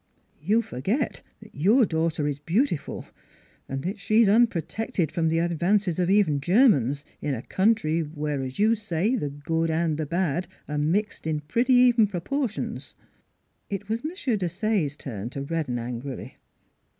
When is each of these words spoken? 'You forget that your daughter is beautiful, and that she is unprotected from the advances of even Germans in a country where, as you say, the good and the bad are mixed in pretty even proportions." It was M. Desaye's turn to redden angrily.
'You 0.51 0.63
forget 0.63 1.21
that 1.43 1.53
your 1.53 1.85
daughter 1.85 2.25
is 2.27 2.39
beautiful, 2.39 3.05
and 3.69 3.83
that 3.83 3.99
she 3.99 4.23
is 4.23 4.27
unprotected 4.27 5.11
from 5.11 5.27
the 5.27 5.37
advances 5.37 5.99
of 5.99 6.09
even 6.09 6.41
Germans 6.41 7.05
in 7.21 7.35
a 7.35 7.43
country 7.43 8.01
where, 8.01 8.41
as 8.41 8.57
you 8.57 8.73
say, 8.73 9.15
the 9.15 9.29
good 9.29 9.69
and 9.69 9.99
the 9.99 10.07
bad 10.07 10.47
are 10.67 10.79
mixed 10.79 11.27
in 11.27 11.41
pretty 11.41 11.73
even 11.75 12.07
proportions." 12.07 12.95
It 13.69 13.89
was 13.89 14.01
M. 14.03 14.09
Desaye's 14.39 14.97
turn 14.97 15.29
to 15.29 15.43
redden 15.43 15.77
angrily. 15.77 16.37